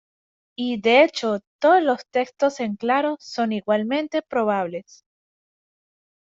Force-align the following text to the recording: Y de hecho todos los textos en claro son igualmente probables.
Y 0.57 0.81
de 0.81 1.03
hecho 1.03 1.41
todos 1.61 1.83
los 1.83 2.07
textos 2.11 2.59
en 2.59 2.75
claro 2.75 3.17
son 3.19 3.51
igualmente 3.53 4.23
probables. 4.23 5.03